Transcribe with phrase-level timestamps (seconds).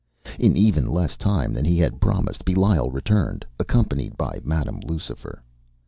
[0.39, 5.43] In even less time than he had promised, Belial returned, accompanied by Madam Lucifer.